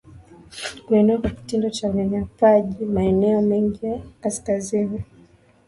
[0.87, 4.01] kuenea kwa kitendo cha unyanyapaji maeneo mengi ya
[4.43, 5.03] kazini